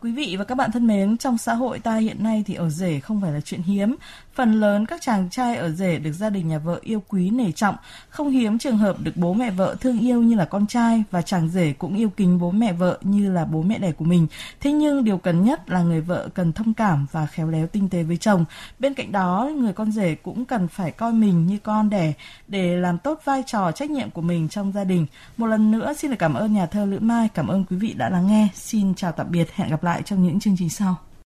Quý 0.00 0.12
vị 0.12 0.36
và 0.38 0.44
các 0.44 0.54
bạn 0.54 0.70
thân 0.72 0.86
mến, 0.86 1.16
trong 1.16 1.38
xã 1.38 1.54
hội 1.54 1.78
ta 1.78 1.96
hiện 1.96 2.22
nay 2.22 2.44
thì 2.46 2.54
ở 2.54 2.70
rể 2.70 3.00
không 3.00 3.20
phải 3.20 3.32
là 3.32 3.40
chuyện 3.40 3.62
hiếm. 3.62 3.94
Phần 4.38 4.60
lớn 4.60 4.86
các 4.86 5.02
chàng 5.02 5.30
trai 5.30 5.56
ở 5.56 5.70
rể 5.70 5.98
được 5.98 6.12
gia 6.12 6.30
đình 6.30 6.48
nhà 6.48 6.58
vợ 6.58 6.78
yêu 6.82 7.02
quý 7.08 7.30
nể 7.30 7.52
trọng, 7.52 7.76
không 8.08 8.30
hiếm 8.30 8.58
trường 8.58 8.78
hợp 8.78 8.96
được 9.00 9.10
bố 9.16 9.34
mẹ 9.34 9.50
vợ 9.50 9.76
thương 9.80 9.98
yêu 9.98 10.22
như 10.22 10.36
là 10.36 10.44
con 10.44 10.66
trai 10.66 11.02
và 11.10 11.22
chàng 11.22 11.48
rể 11.48 11.72
cũng 11.72 11.96
yêu 11.96 12.10
kính 12.16 12.38
bố 12.38 12.50
mẹ 12.50 12.72
vợ 12.72 12.98
như 13.02 13.32
là 13.32 13.44
bố 13.44 13.62
mẹ 13.62 13.78
đẻ 13.78 13.92
của 13.92 14.04
mình. 14.04 14.26
Thế 14.60 14.72
nhưng 14.72 15.04
điều 15.04 15.18
cần 15.18 15.44
nhất 15.44 15.70
là 15.70 15.82
người 15.82 16.00
vợ 16.00 16.28
cần 16.34 16.52
thông 16.52 16.74
cảm 16.74 17.06
và 17.12 17.26
khéo 17.26 17.48
léo 17.50 17.66
tinh 17.66 17.88
tế 17.88 18.02
với 18.02 18.16
chồng. 18.16 18.44
Bên 18.78 18.94
cạnh 18.94 19.12
đó, 19.12 19.50
người 19.56 19.72
con 19.72 19.92
rể 19.92 20.14
cũng 20.14 20.44
cần 20.44 20.68
phải 20.68 20.90
coi 20.90 21.12
mình 21.12 21.46
như 21.46 21.58
con 21.58 21.90
đẻ 21.90 22.12
để 22.48 22.76
làm 22.76 22.98
tốt 22.98 23.20
vai 23.24 23.42
trò 23.46 23.72
trách 23.72 23.90
nhiệm 23.90 24.10
của 24.10 24.22
mình 24.22 24.48
trong 24.48 24.72
gia 24.72 24.84
đình. 24.84 25.06
Một 25.36 25.46
lần 25.46 25.70
nữa 25.70 25.92
xin 25.92 26.10
được 26.10 26.18
cảm 26.18 26.34
ơn 26.34 26.52
nhà 26.52 26.66
thơ 26.66 26.84
Lữ 26.84 26.98
Mai, 26.98 27.28
cảm 27.34 27.48
ơn 27.48 27.64
quý 27.64 27.76
vị 27.76 27.94
đã 27.96 28.10
lắng 28.10 28.26
nghe. 28.26 28.48
Xin 28.54 28.94
chào 28.94 29.12
tạm 29.12 29.26
biệt, 29.30 29.52
hẹn 29.54 29.70
gặp 29.70 29.84
lại 29.84 30.02
trong 30.04 30.22
những 30.22 30.40
chương 30.40 30.56
trình 30.58 30.70
sau. 30.70 30.96